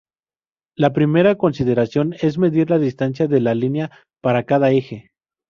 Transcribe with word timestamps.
La 0.75 0.93
primera 0.93 1.35
consideración 1.35 2.15
es 2.19 2.39
medir 2.39 2.71
la 2.71 2.79
distancia 2.79 3.27
de 3.27 3.39
la 3.39 3.53
línea 3.53 3.91
para 4.19 4.47
cada 4.47 4.71
eje. 4.71 5.11